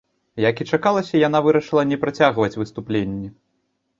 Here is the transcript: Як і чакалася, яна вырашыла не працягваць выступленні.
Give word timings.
Як 0.43 0.61
і 0.63 0.65
чакалася, 0.77 1.19
яна 1.27 1.41
вырашыла 1.47 1.83
не 1.91 1.99
працягваць 2.05 2.59
выступленні. 2.61 3.27